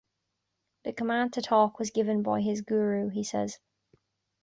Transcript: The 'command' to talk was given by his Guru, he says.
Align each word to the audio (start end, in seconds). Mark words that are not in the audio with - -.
The 0.83 0.93
'command' 0.93 1.33
to 1.33 1.43
talk 1.43 1.77
was 1.77 1.91
given 1.91 2.23
by 2.23 2.41
his 2.41 2.61
Guru, 2.61 3.09
he 3.09 3.23
says. 3.23 3.59